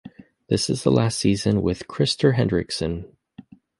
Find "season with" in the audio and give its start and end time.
1.19-1.85